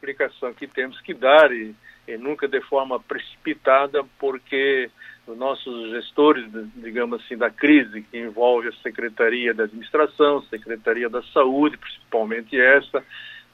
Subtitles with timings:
[0.00, 1.74] explicação que temos que dar e,
[2.08, 4.90] e nunca de forma precipitada, porque
[5.26, 11.22] os nossos gestores, digamos assim, da crise, que envolve a Secretaria da Administração, Secretaria da
[11.34, 13.04] Saúde, principalmente essa,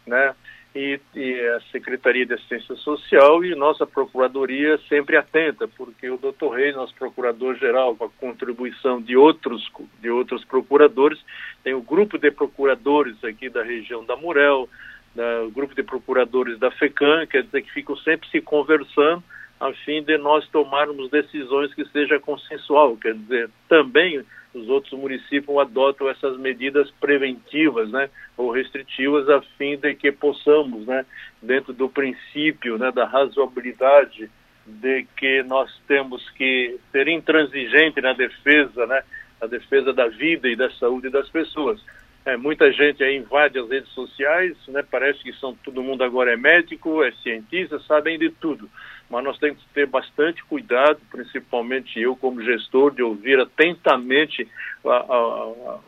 [0.07, 0.35] né,
[0.75, 6.51] e, e, a Secretaria de Assistência Social e nossa Procuradoria sempre atenta, porque o doutor
[6.51, 9.71] Reis, nosso Procurador-Geral, com a contribuição de outros,
[10.01, 11.19] de outros procuradores,
[11.65, 14.69] tem o grupo de procuradores aqui da região da Murel,
[15.17, 19.25] da, o grupo de procuradores da FECAM, quer dizer que ficam sempre se conversando
[19.59, 25.59] a fim de nós tomarmos decisões que seja consensual, quer dizer, também os outros municípios
[25.59, 31.05] adotam essas medidas preventivas, né, ou restritivas, a fim de que possamos, né,
[31.43, 34.31] dentro do princípio, né, da razoabilidade
[34.67, 39.03] de que nós temos que ser intransigente na defesa, né,
[39.41, 41.83] a defesa da vida e da saúde das pessoas.
[42.27, 46.33] É, muita gente aí invade as redes sociais, né, parece que são todo mundo agora
[46.33, 48.69] é médico, é cientista, sabem de tudo.
[49.09, 54.49] Mas nós temos que ter bastante cuidado, principalmente eu como gestor, de ouvir atentamente
[54.85, 55.79] a, a, a,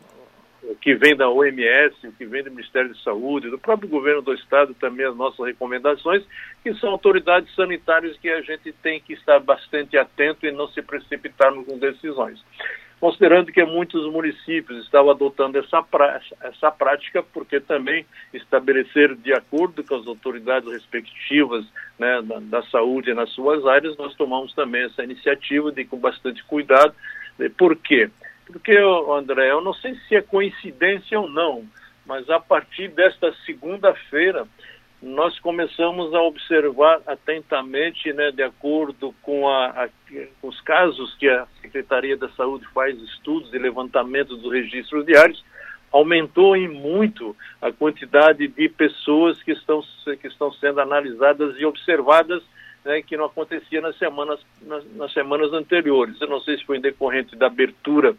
[0.63, 4.21] o que vem da OMS, o que vem do Ministério da Saúde, do próprio governo
[4.21, 6.23] do Estado, também as nossas recomendações,
[6.63, 10.81] que são autoridades sanitárias que a gente tem que estar bastante atento e não se
[10.81, 12.41] precipitar com decisões
[12.99, 15.85] considerando que muitos municípios estavam adotando essa,
[16.41, 21.65] essa prática, porque também estabelecer de acordo com as autoridades respectivas
[21.97, 26.43] né, da, da, saúde nas suas áreas, nós tomamos também essa iniciativa de com bastante
[26.43, 26.93] cuidado.
[27.57, 28.09] Por quê?
[28.45, 31.63] Porque, André, eu não sei se é coincidência ou não,
[32.05, 34.47] mas a partir desta segunda-feira,
[35.01, 39.89] nós começamos a observar atentamente, né, de acordo com, a, a,
[40.41, 45.43] com os casos que a Secretaria da Saúde faz estudos e levantamentos dos registros diários,
[45.91, 49.83] aumentou em muito a quantidade de pessoas que estão,
[50.19, 52.43] que estão sendo analisadas e observadas
[52.83, 56.19] né, que não acontecia nas semanas, nas, nas, semanas anteriores.
[56.21, 58.15] Eu não sei se foi decorrente da abertura,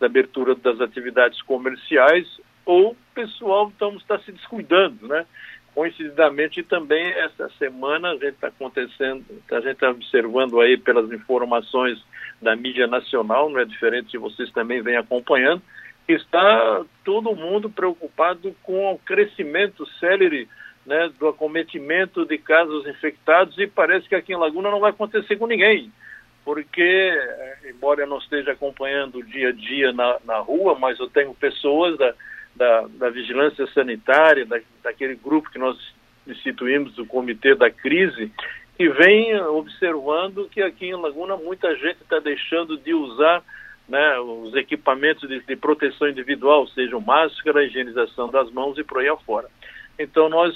[0.00, 2.26] da abertura das atividades comerciais
[2.64, 5.26] ou o pessoal está se descuidando, né?
[5.74, 12.00] Coincidentemente, também essa semana a gente está acontecendo, a gente está observando aí pelas informações
[12.40, 15.60] da mídia nacional, não é diferente se vocês também vêm acompanhando,
[16.06, 20.48] está todo mundo preocupado com o crescimento célere
[20.86, 25.36] né, do acometimento de casos infectados e parece que aqui em Laguna não vai acontecer
[25.36, 25.90] com ninguém,
[26.44, 31.00] porque, eh, embora eu não esteja acompanhando o dia a dia na, na rua, mas
[31.00, 32.14] eu tenho pessoas da
[32.54, 35.76] da, da vigilância sanitária, da, daquele grupo que nós
[36.26, 38.32] instituímos, do Comitê da Crise,
[38.76, 43.42] que vem observando que aqui em Laguna muita gente está deixando de usar
[43.88, 49.08] né, os equipamentos de, de, proteção individual, sejam máscara, higienização das mãos e por aí
[49.08, 49.48] afora.
[49.98, 50.54] Então nós,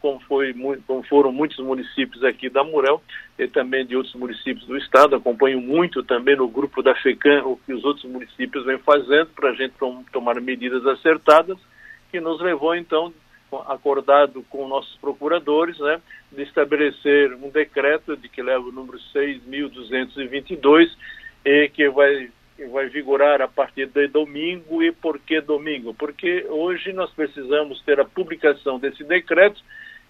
[0.00, 0.54] como, foi,
[0.86, 3.02] como foram muitos municípios aqui da Murel
[3.38, 7.56] e também de outros municípios do estado, acompanho muito também no grupo da FECAM o
[7.56, 11.58] que os outros municípios vêm fazendo para a gente tom, tomar medidas acertadas,
[12.10, 13.12] que nos levou então,
[13.66, 16.00] acordado com nossos procuradores, né,
[16.30, 20.90] de estabelecer um decreto de que leva o número 6.222
[21.44, 22.30] e que vai
[22.70, 24.82] vai vigorar a partir de domingo.
[24.82, 25.94] E por que domingo?
[25.94, 29.60] Porque hoje nós precisamos ter a publicação desse decreto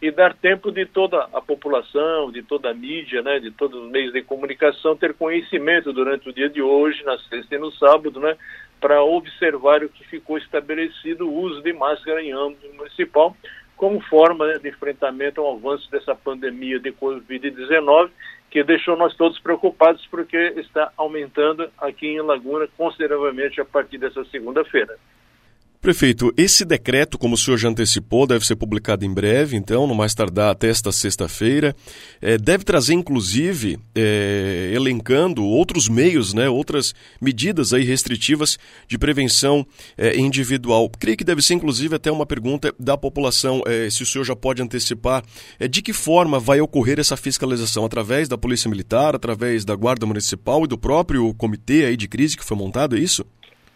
[0.01, 3.91] e dar tempo de toda a população, de toda a mídia, né, de todos os
[3.91, 8.21] meios de comunicação ter conhecimento durante o dia de hoje, na sexta e no sábado,
[8.21, 8.37] né,
[8.79, 13.35] para observar o que ficou estabelecido, o uso de máscara em âmbito municipal,
[13.75, 18.11] como forma né, de enfrentamento ao avanço dessa pandemia de Covid-19
[18.51, 24.25] que deixou nós todos preocupados porque está aumentando aqui em Laguna consideravelmente a partir dessa
[24.27, 24.97] segunda-feira.
[25.87, 29.95] Prefeito, esse decreto, como o senhor já antecipou, deve ser publicado em breve, então, no
[29.95, 31.77] mais tardar até esta sexta-feira.
[32.21, 38.59] É, deve trazer, inclusive, é, elencando outros meios, né, outras medidas aí restritivas
[38.89, 39.65] de prevenção
[39.97, 40.91] é, individual.
[40.99, 44.35] Creio que deve ser, inclusive, até uma pergunta da população, é, se o senhor já
[44.35, 45.23] pode antecipar,
[45.57, 47.85] é, de que forma vai ocorrer essa fiscalização?
[47.85, 52.37] Através da Polícia Militar, através da Guarda Municipal e do próprio comitê aí de crise
[52.37, 53.25] que foi montado, é isso?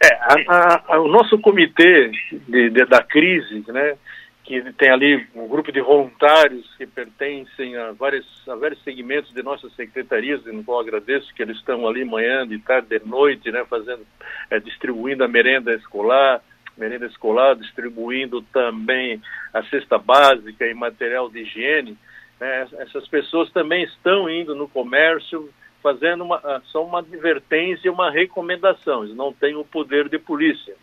[0.02, 0.14] É,
[0.48, 2.10] a, a, o nosso comitê
[2.48, 3.98] de, de, da crise, né,
[4.42, 9.42] que tem ali um grupo de voluntários que pertencem a vários, a vários segmentos de
[9.42, 13.62] nossas secretarias, no qual agradeço que eles estão ali manhã, de tarde, de noite, né,
[13.68, 14.06] fazendo,
[14.50, 16.42] é, distribuindo a merenda escolar,
[16.78, 19.20] merenda escolar, distribuindo também
[19.52, 21.96] a cesta básica e material de higiene.
[22.40, 25.50] Né, essas pessoas também estão indo no comércio,
[25.82, 30.18] fazendo uma, ah, só uma advertência e uma recomendação, eles não têm o poder de
[30.18, 30.74] polícia.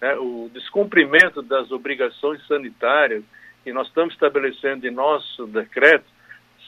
[0.00, 0.14] Né?
[0.16, 3.22] O descumprimento das obrigações sanitárias
[3.64, 6.04] que nós estamos estabelecendo em nosso decreto,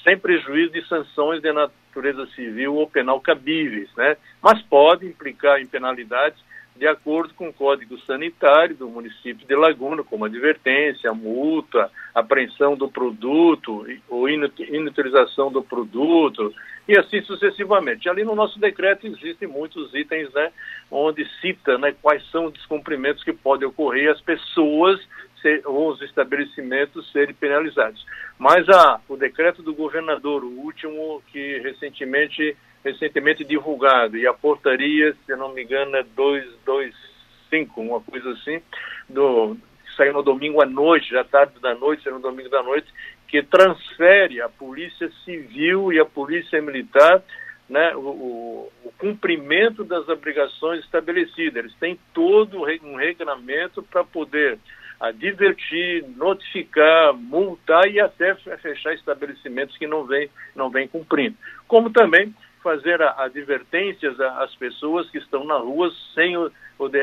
[0.03, 4.17] sem prejuízo de sanções de natureza civil ou penal cabíveis, né?
[4.43, 6.43] mas pode implicar em penalidades
[6.79, 12.89] de acordo com o Código Sanitário do município de Laguna, como advertência, multa, apreensão do
[12.89, 16.55] produto ou inutilização do produto
[16.89, 18.09] e assim sucessivamente.
[18.09, 20.51] Ali no nosso decreto existem muitos itens, né,
[20.91, 24.99] onde cita, né, quais são os descumprimentos que podem ocorrer as pessoas
[25.43, 28.05] ser, ou os estabelecimentos serem penalizados.
[28.39, 35.15] Mas a, o decreto do governador, o último que recentemente recentemente divulgado, e a portaria,
[35.27, 38.63] se não me engano, é 225, uma coisa assim,
[39.09, 39.57] do,
[39.97, 42.87] saiu no domingo à noite, já tarde da noite, saiu no domingo da noite,
[43.29, 47.23] que transfere a Polícia Civil e a Polícia Militar
[47.69, 51.57] né, o, o, cumprimento das obrigações estabelecidas.
[51.57, 54.59] Eles têm todo um regramento para poder
[54.99, 61.37] advertir, notificar, multar e até fechar estabelecimentos que não vêm não vem cumprindo.
[61.69, 66.51] Como também fazer advertências às pessoas que estão na rua sem o,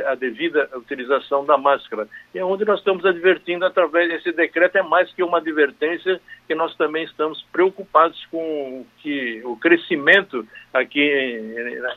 [0.08, 2.08] a devida utilização da máscara.
[2.34, 6.56] E é onde nós estamos advertindo através desse decreto, é mais que uma advertência, que
[6.56, 11.12] nós também estamos preocupados com que o crescimento aqui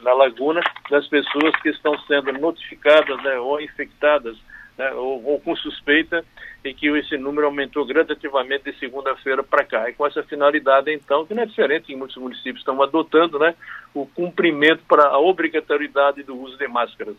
[0.03, 0.61] na Laguna
[0.91, 4.37] das pessoas que estão sendo notificadas né, ou infectadas
[4.77, 6.25] né, ou, ou, com suspeita,
[6.65, 9.91] e que esse número aumentou gradativamente de segunda-feira para cá.
[9.91, 13.55] E com essa finalidade, então, que não é diferente que muitos municípios estão adotando, né,
[13.95, 17.17] o cumprimento para a obrigatoriedade do uso de máscaras.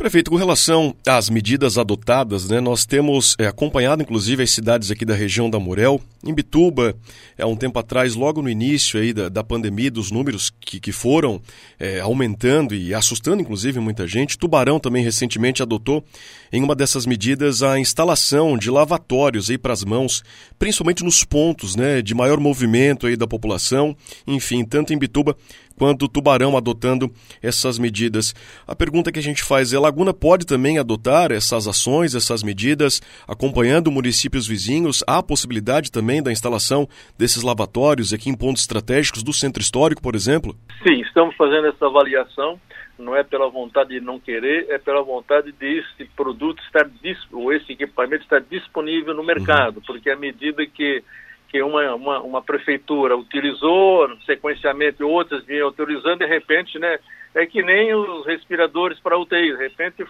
[0.00, 5.04] Prefeito, com relação às medidas adotadas, né, nós temos é, acompanhado inclusive as cidades aqui
[5.04, 6.00] da região da Morel.
[6.24, 6.96] Em Bituba,
[7.38, 10.90] há um tempo atrás, logo no início aí da, da pandemia, dos números que, que
[10.90, 11.38] foram
[11.78, 14.38] é, aumentando e assustando inclusive muita gente.
[14.38, 16.02] Tubarão também recentemente adotou
[16.50, 20.24] em uma dessas medidas a instalação de lavatórios aí para as mãos,
[20.58, 23.94] principalmente nos pontos né, de maior movimento aí da população.
[24.26, 25.36] Enfim, tanto em Bituba
[25.80, 27.10] quanto Tubarão adotando
[27.42, 28.34] essas medidas.
[28.68, 33.00] A pergunta que a gente faz é: Laguna pode também adotar essas ações, essas medidas,
[33.26, 35.02] acompanhando municípios vizinhos?
[35.06, 36.86] Há a possibilidade também da instalação
[37.18, 40.54] desses lavatórios aqui em pontos estratégicos do centro histórico, por exemplo?
[40.86, 42.60] Sim, estamos fazendo essa avaliação.
[42.98, 46.86] Não é pela vontade de não querer, é pela vontade de esse produto estar,
[47.32, 49.82] ou esse equipamento estar disponível no mercado, uhum.
[49.86, 51.02] porque à medida que
[51.50, 56.98] que uma, uma, uma, prefeitura utilizou, sequencialmente outras vinham autorizando, de repente, né,
[57.34, 60.04] é que nem os respiradores para UTI, de repente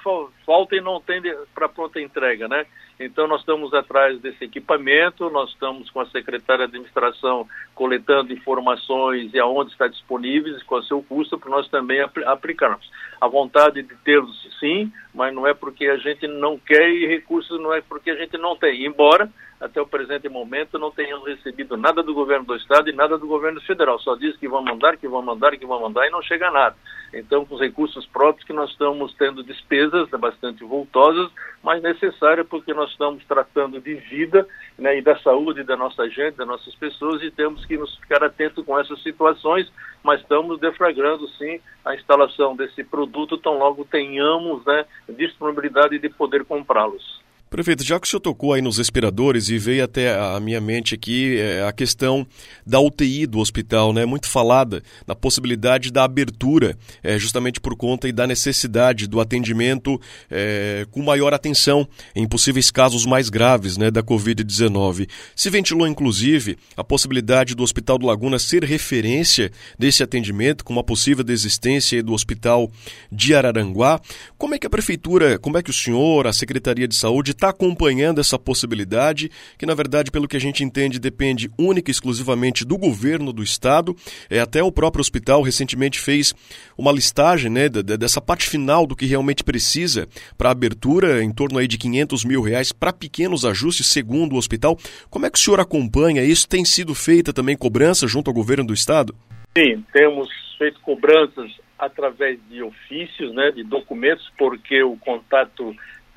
[0.46, 1.22] falta e não tem
[1.54, 2.64] para pronta entrega, né?
[2.98, 9.32] Então nós estamos atrás desse equipamento, nós estamos com a secretária de administração coletando informações
[9.32, 12.90] e aonde está disponível e qual é o seu custo para nós também apl aplicarmos.
[13.20, 17.60] A vontade de tê-los sim, mas não é porque a gente não quer e recursos
[17.60, 19.30] não é porque a gente não tem, embora
[19.60, 23.26] até o presente momento não tenhamos recebido nada do governo do estado e nada do
[23.26, 23.98] governo federal.
[24.00, 26.74] Só diz que vão mandar, que vão mandar, que vão mandar e não chega nada.
[27.12, 31.30] Então, com os recursos próprios que nós estamos tendo despesas bastante voltosas,
[31.62, 34.48] mas necessárias porque nós estamos tratando de vida
[34.78, 38.24] né, e da saúde da nossa gente, das nossas pessoas e temos que nos ficar
[38.24, 39.70] atentos com essas situações,
[40.02, 46.44] mas estamos deflagrando sim a instalação desse produto tão logo tenhamos né, disponibilidade de poder
[46.44, 47.19] comprá-los.
[47.50, 50.94] Prefeito, já que o senhor tocou aí nos respiradores e veio até a minha mente
[50.94, 52.24] aqui é, a questão
[52.64, 54.06] da UTI do hospital, né?
[54.06, 60.00] Muito falada na possibilidade da abertura, é, justamente por conta e da necessidade do atendimento
[60.30, 65.08] é, com maior atenção em possíveis casos mais graves, né, da Covid-19.
[65.34, 70.84] Se ventilou, inclusive, a possibilidade do Hospital do Laguna ser referência desse atendimento, com uma
[70.84, 72.70] possível desistência do Hospital
[73.10, 74.00] de Araranguá.
[74.38, 77.48] Como é que a prefeitura, como é que o senhor, a Secretaria de Saúde está
[77.48, 82.66] acompanhando essa possibilidade, que na verdade, pelo que a gente entende, depende única e exclusivamente
[82.66, 83.96] do governo do estado.
[84.28, 86.34] É, até o próprio hospital recentemente fez
[86.76, 90.06] uma listagem né, dessa parte final do que realmente precisa
[90.36, 94.76] para abertura, em torno aí de 500 mil reais para pequenos ajustes, segundo o hospital.
[95.08, 96.46] Como é que o senhor acompanha isso?
[96.46, 99.14] Tem sido feita também cobrança junto ao governo do estado?
[99.56, 100.28] Sim, temos
[100.58, 105.74] feito cobranças através de ofícios, né, de documentos, porque o contato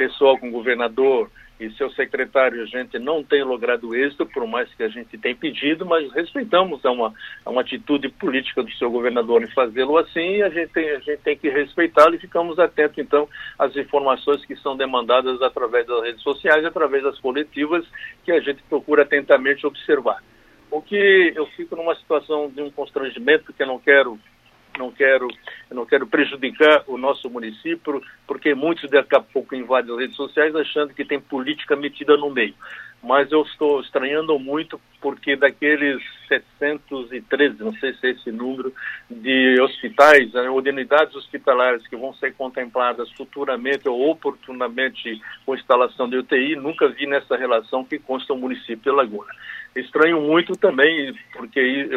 [0.07, 4.67] pessoal com o governador e seu secretário, a gente não tem logrado êxito, por mais
[4.73, 7.13] que a gente tenha pedido, mas respeitamos, é uma,
[7.45, 11.19] é uma atitude política do seu governador em fazê-lo assim, a gente tem, a gente
[11.19, 16.21] tem que respeitá-lo e ficamos atentos, então, às informações que são demandadas através das redes
[16.21, 17.85] sociais, através das coletivas,
[18.25, 20.21] que a gente procura atentamente observar.
[20.69, 24.19] O que eu fico numa situação de um constrangimento, porque eu não quero
[24.77, 25.27] não quero,
[25.71, 30.55] não quero prejudicar o nosso município, porque muitos daqui a pouco invadem as redes sociais
[30.55, 32.55] achando que tem política metida no meio.
[33.03, 38.73] Mas eu estou estranhando muito porque daqueles 713, não sei se é esse número,
[39.09, 46.17] de hospitais, né, unidades hospitalares que vão ser contempladas futuramente ou oportunamente com instalação de
[46.17, 49.31] UTI, nunca vi nessa relação que consta o município de Laguna.
[49.75, 51.89] Estranho muito também, porque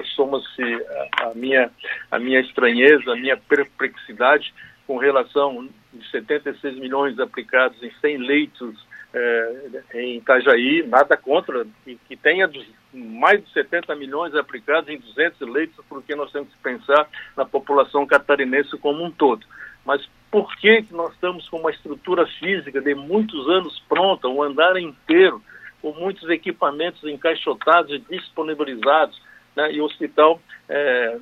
[1.22, 1.70] a, a, minha,
[2.10, 4.52] a minha estranheza, a minha perplexidade
[4.86, 12.16] com relação de 76 milhões aplicados em 100 leitos é, em Itajaí, nada contra, que,
[12.16, 12.50] tenha
[12.92, 18.06] mais de 70 milhões aplicados em 200 leitos, porque nós temos que pensar na população
[18.06, 19.46] catarinense como um todo.
[19.84, 24.76] Mas por que nós estamos com uma estrutura física de muitos anos pronta, um andar
[24.76, 25.42] inteiro,
[25.80, 29.20] com muitos equipamentos encaixotados e disponibilizados,
[29.54, 31.16] né, e o hospital é,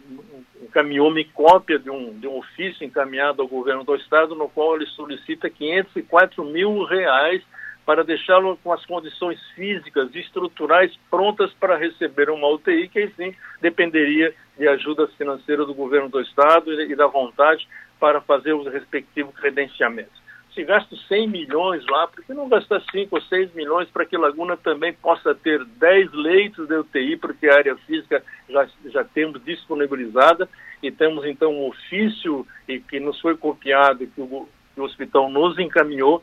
[0.62, 4.86] encaminhou-me cópia de um, de um ofício encaminhado ao governo do estado, no qual ele
[4.86, 7.42] solicita 504 mil reais
[7.84, 13.34] para deixá-lo com as condições físicas e estruturais prontas para receber uma UTI, que sim
[13.60, 17.66] dependeria de ajuda financeira do governo do estado e da vontade
[18.00, 20.24] para fazer os respectivos credenciamentos.
[20.54, 24.16] Se gasta 100 milhões lá, por que não gastar 5 ou 6 milhões para que
[24.16, 29.42] Laguna também possa ter 10 leitos de UTI, porque a área física já, já temos
[29.44, 30.48] disponibilizada
[30.80, 35.28] e temos então um ofício e que nos foi copiado, que o, que o hospital
[35.28, 36.22] nos encaminhou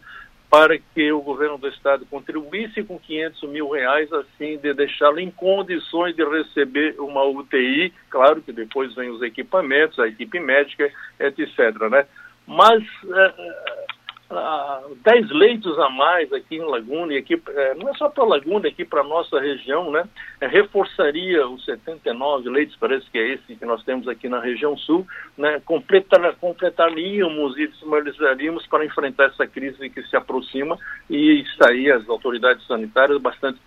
[0.51, 5.31] para que o governo do estado contribuísse com 500 mil reais, assim, de deixá-lo em
[5.31, 10.91] condições de receber uma UTI, claro que depois vem os equipamentos, a equipe médica,
[11.21, 11.57] etc.,
[11.89, 12.05] né?
[12.45, 12.83] Mas
[14.31, 18.23] uh, 10 leitos a mais aqui em Laguna, e aqui, é, não é só para
[18.23, 20.07] Laguna, aqui para a nossa região, né?
[20.39, 24.77] É, reforçaria os 79 leitos, parece que é esse que nós temos aqui na região
[24.77, 25.05] sul,
[25.37, 25.61] né?
[25.65, 30.77] Completar, completaríamos e desmoralizaríamos para enfrentar essa crise que se aproxima
[31.09, 33.59] e está aí as autoridades sanitárias bastante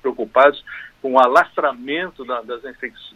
[0.00, 0.62] preocupadas
[1.02, 2.62] com o alastramento da, das,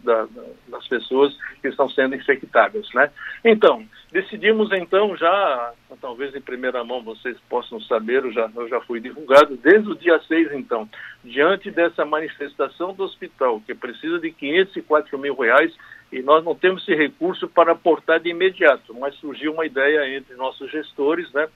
[0.03, 0.27] da,
[0.67, 3.09] das pessoas que estão sendo infectadas, né?
[3.45, 8.81] Então, decidimos então já, talvez em primeira mão vocês possam saber, eu já, eu já
[8.81, 10.87] fui divulgado, desde o dia 6 então,
[11.23, 15.73] diante dessa manifestação do hospital, que precisa de 504 mil reais,
[16.11, 20.35] e nós não temos esse recurso para aportar de imediato, mas surgiu uma ideia entre
[20.35, 21.47] nossos gestores, né?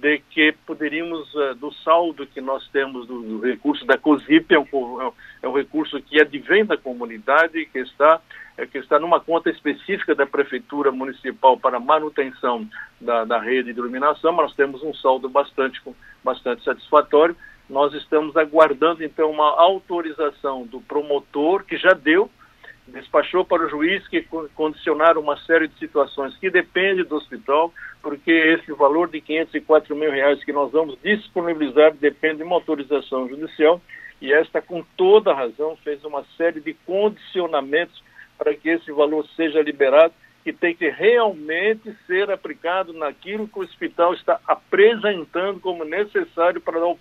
[0.00, 4.58] De que poderíamos, uh, do saldo que nós temos do, do recurso da COSIP, é
[4.58, 5.12] um,
[5.42, 8.20] é um recurso que advém da comunidade, que está,
[8.56, 12.68] é, que está numa conta específica da Prefeitura Municipal para manutenção
[13.00, 15.80] da, da rede de iluminação, mas nós temos um saldo bastante,
[16.22, 17.36] bastante satisfatório.
[17.68, 22.30] Nós estamos aguardando, então, uma autorização do promotor, que já deu,
[22.88, 28.30] despachou para o juiz que condicionaram uma série de situações que depende do hospital, porque
[28.30, 33.80] esse valor de 504 mil reais que nós vamos disponibilizar depende de uma autorização judicial
[34.20, 38.02] e esta, com toda razão, fez uma série de condicionamentos
[38.38, 43.62] para que esse valor seja liberado que tem que realmente ser aplicado naquilo que o
[43.62, 46.98] hospital está apresentando como necessário para dar o,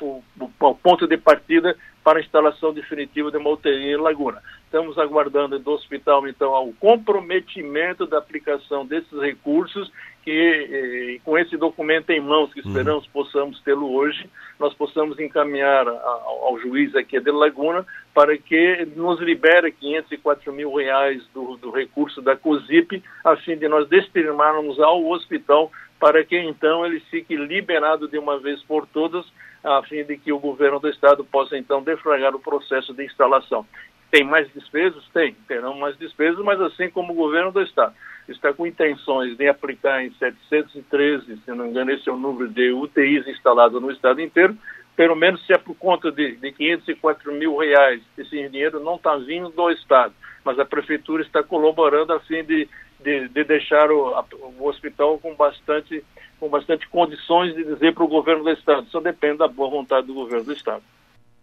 [0.00, 1.76] o, o ponto de partida
[2.06, 4.40] para a instalação definitiva de uma UTI em Laguna.
[4.64, 9.90] Estamos aguardando do hospital, então, o comprometimento da aplicação desses recursos
[10.22, 13.10] que, eh, com esse documento em mãos, que esperamos uhum.
[13.12, 17.84] possamos tê-lo hoje, nós possamos encaminhar ao, ao juiz aqui de Laguna
[18.14, 23.66] para que nos libere 504 mil reais do, do recurso da COSIP, a fim de
[23.66, 29.26] nós destinarmos ao hospital para que então ele fique liberado de uma vez por todas
[29.66, 33.66] a fim de que o governo do estado possa então defragrar o processo de instalação.
[34.10, 35.02] Tem mais despesas?
[35.12, 37.92] Tem, terão mais despesas, mas assim como o governo do estado
[38.28, 42.48] está com intenções de aplicar em 713, se não me engano, esse é o número
[42.48, 44.56] de UTIs instalados no estado inteiro,
[44.96, 49.16] pelo menos se é por conta de, de 504 mil reais, esse dinheiro não está
[49.16, 52.68] vindo do Estado, mas a Prefeitura está colaborando a fim de,
[53.02, 54.24] de, de deixar o,
[54.58, 56.04] o hospital com bastante
[56.38, 58.86] com bastante condições de dizer para o governo do Estado.
[58.90, 60.82] Só depende da boa vontade do governo do Estado.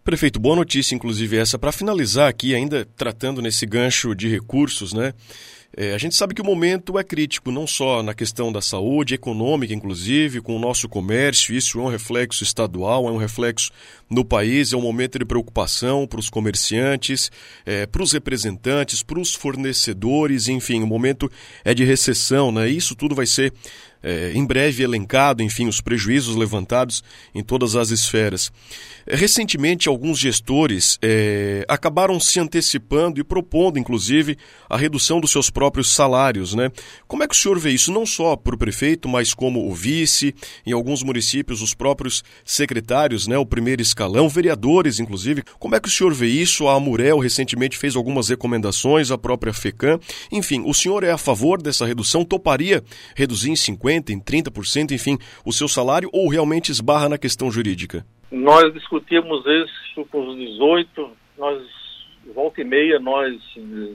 [0.04, 1.58] Prefeito, boa notícia, inclusive, essa.
[1.58, 5.14] Para finalizar aqui, ainda tratando nesse gancho de recursos, né?
[5.76, 9.14] É, a gente sabe que o momento é crítico, não só na questão da saúde,
[9.14, 11.54] econômica, inclusive, com o nosso comércio.
[11.54, 13.70] Isso é um reflexo estadual, é um reflexo
[14.08, 17.30] no país, é um momento de preocupação para os comerciantes,
[17.66, 21.30] é, para os representantes, para os fornecedores, enfim, o momento
[21.64, 22.68] é de recessão, né?
[22.68, 23.52] Isso tudo vai ser
[24.04, 27.02] é, em breve elencado, enfim, os prejuízos levantados
[27.34, 28.52] em todas as esferas.
[29.06, 34.36] Recentemente, alguns gestores é, acabaram se antecipando e propondo, inclusive,
[34.68, 36.54] a redução dos seus próprios salários.
[36.54, 36.70] Né?
[37.06, 39.74] Como é que o senhor vê isso, não só para o prefeito, mas como o
[39.74, 40.34] vice,
[40.66, 45.42] em alguns municípios, os próprios secretários, né, o primeiro escalão, vereadores, inclusive.
[45.58, 46.68] Como é que o senhor vê isso?
[46.68, 49.98] A Amurel recentemente fez algumas recomendações, a própria FECAM.
[50.30, 52.24] Enfim, o senhor é a favor dessa redução?
[52.24, 52.82] Toparia
[53.14, 58.04] reduzir em 50%, em 30%, enfim, o seu salário ou realmente esbarra na questão jurídica?
[58.30, 61.62] Nós discutimos isso com os 18, nós,
[62.34, 63.40] volta e meia, nós,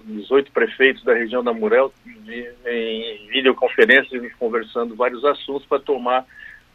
[0.06, 6.26] 18 prefeitos da região da Murel, em videoconferência, conversando vários assuntos para tomar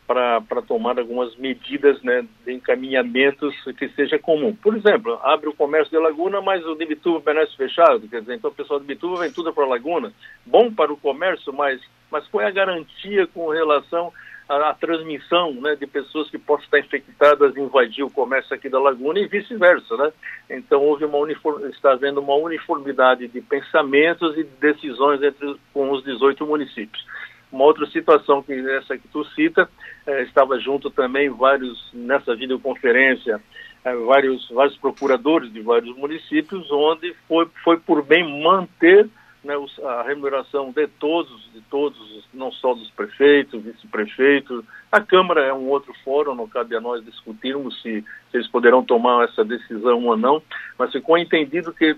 [0.06, 4.54] para tomar algumas medidas né, de encaminhamentos que seja comum.
[4.54, 8.34] Por exemplo, abre o comércio de Laguna, mas o de Bituba permanece fechado, quer dizer,
[8.34, 10.12] então o pessoal de Bituba vem tudo para Laguna.
[10.44, 11.80] Bom para o comércio, mas,
[12.14, 14.12] mas qual é a garantia com relação
[14.48, 18.78] a, a transmissão né, de pessoas que possam estar infectadas invadir o comércio aqui da
[18.78, 19.96] Laguna e vice-versa.
[19.96, 20.12] Né?
[20.50, 25.90] Então houve uma uniform, está havendo uma uniformidade de pensamentos e de decisões entre com
[25.90, 27.04] os 18 municípios.
[27.50, 29.68] Uma outra situação que essa que tu cita,
[30.06, 33.40] eh, estava junto também vários nessa videoconferência
[33.84, 39.08] eh, vários vários procuradores de vários municípios, onde foi foi por bem manter
[39.44, 44.64] né, a remuneração de todos, de todos, não só dos prefeitos, vice-prefeitos.
[44.90, 48.82] A Câmara é um outro fórum, não cabe a nós discutirmos se, se eles poderão
[48.82, 50.42] tomar essa decisão ou não,
[50.78, 51.96] mas ficou entendido que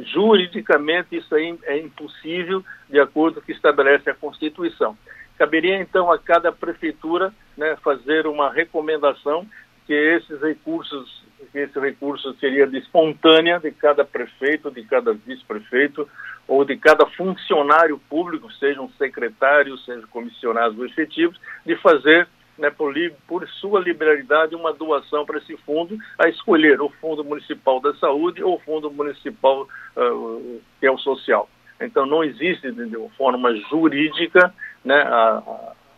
[0.00, 4.96] juridicamente isso aí é impossível de acordo com o que estabelece a Constituição.
[5.38, 9.46] Caberia então a cada prefeitura né, fazer uma recomendação
[9.86, 11.22] que esses recursos,
[11.52, 16.08] que esse recurso seria de espontânea de cada prefeito, de cada vice-prefeito
[16.48, 22.94] ou de cada funcionário público, sejam secretários, sejam comissionados efetivos, de fazer, né, por,
[23.26, 28.42] por sua liberalidade, uma doação para esse fundo, a escolher o Fundo Municipal da Saúde
[28.42, 31.48] ou o Fundo Municipal uh, que é o social.
[31.80, 35.42] Então, não existe, de forma jurídica, né, a,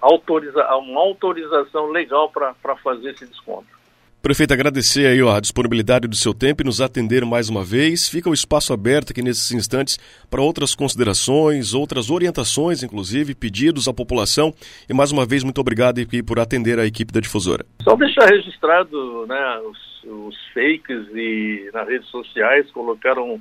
[0.01, 3.78] a autoriza, uma autorização legal para fazer esse desconto.
[4.21, 8.09] Prefeito, agradecer aí a disponibilidade do seu tempo e nos atender mais uma vez.
[8.09, 9.97] Fica o espaço aberto aqui nesses instantes
[10.29, 14.53] para outras considerações, outras orientações, inclusive, pedidos à população.
[14.91, 17.65] E mais uma vez, muito obrigado por atender a equipe da difusora.
[17.83, 23.41] Só deixar registrado né, os, os fakes e nas redes sociais colocaram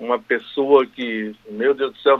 [0.00, 2.18] uma pessoa que, meu Deus do céu,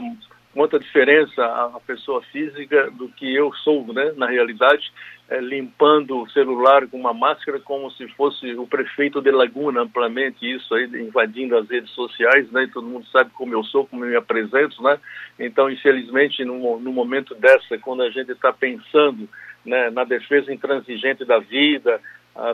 [0.55, 4.89] quanta diferença a, pessoa física do que eu sou, né, na realidade
[5.27, 10.49] é, limpando o celular com uma máscara como se fosse o prefeito de Laguna, amplamente
[10.49, 12.63] isso aí, invadindo as redes sociais, né?
[12.63, 14.97] E todo mundo sabe como eu sou, como eu me apresento, né?
[15.39, 19.27] Então, infelizmente, no, no momento dessa, quando a gente está pensando
[19.65, 21.99] né, na defesa intransigente da vida,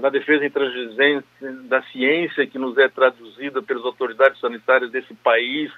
[0.02, 1.26] na defesa intransigente
[1.68, 5.72] da ciência que nos é traduzida pelas autoridades sanitárias desse país,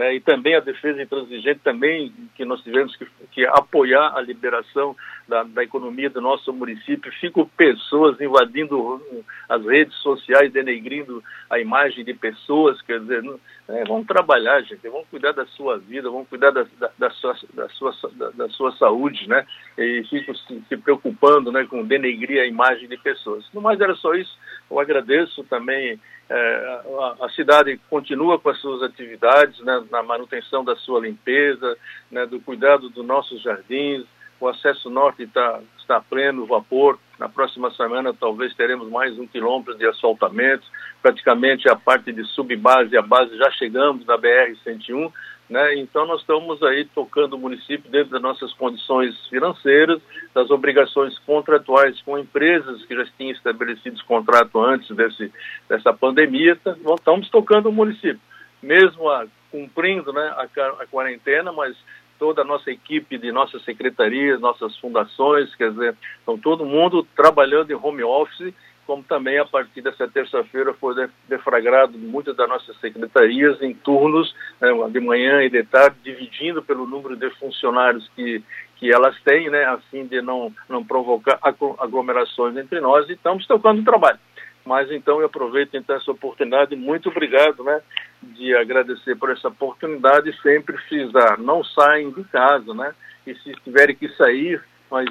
[0.00, 4.96] né, e também a defesa intransigente também que nós tivemos que, que apoiar a liberação
[5.28, 7.12] da, da, economia do nosso município.
[7.20, 8.98] Ficam pessoas invadindo
[9.46, 14.88] as redes sociais, denegrindo a imagem de pessoas, quer dizer, não, é, vamos trabalhar, gente,
[14.88, 17.92] vamos cuidar da sua vida, vamos cuidar da, da, da sua, da, sua,
[18.34, 19.44] da, sua saúde, né?
[19.76, 23.44] E ficam se, se, preocupando né, com denegrir a imagem de pessoas.
[23.52, 24.34] No mais era só isso.
[24.70, 30.64] Eu agradeço também é, a, a, cidade continua com as suas atividades, né, na manutenção
[30.64, 31.76] da sua limpeza,
[32.08, 34.06] né, do cuidado dos nossos jardins.
[34.38, 37.00] O acesso norte tá, está a pleno vapor.
[37.20, 40.66] Na próxima semana, talvez teremos mais um quilômetro de asfaltamento.
[41.02, 45.12] Praticamente a parte de subbase e a base já chegamos na BR-101.
[45.50, 45.74] Né?
[45.80, 50.00] Então, nós estamos aí tocando o município dentro das nossas condições financeiras,
[50.32, 55.30] das obrigações contratuais com empresas que já tinham estabelecido contrato antes desse,
[55.68, 56.56] dessa pandemia.
[56.56, 58.20] Tá, estamos tocando o município,
[58.62, 60.44] mesmo a, cumprindo né, a,
[60.82, 61.76] a quarentena, mas
[62.20, 67.72] toda a nossa equipe de nossas secretarias, nossas fundações, quer dizer, estão todo mundo trabalhando
[67.72, 68.54] em home office
[68.90, 74.68] como também a partir dessa terça-feira foi deflagrado muitas das nossas secretarias em turnos né,
[74.90, 78.42] de manhã e de tarde, dividindo pelo número de funcionários que,
[78.74, 81.38] que elas têm, né, a fim de não, não provocar
[81.78, 84.18] aglomerações entre nós, e estamos tocando o trabalho.
[84.64, 87.80] Mas então eu aproveito então essa oportunidade, muito obrigado, né,
[88.22, 92.94] de agradecer por essa oportunidade e sempre frisar, não saem de casa, né,
[93.26, 95.08] e se tiverem que sair, mas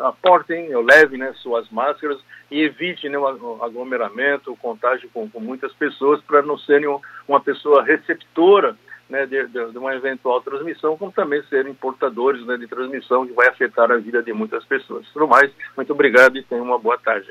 [0.00, 2.18] aportem, eu leve né, suas máscaras
[2.50, 6.88] e evite né, o aglomeramento, o contágio com, com muitas pessoas para não serem
[7.28, 8.76] uma pessoa receptora
[9.08, 13.48] né, de, de, uma eventual transmissão, como também serem portadores né, de transmissão que vai
[13.48, 15.06] afetar a vida de muitas pessoas.
[15.12, 17.30] Tudo mais, muito obrigado e tenha uma boa tarde.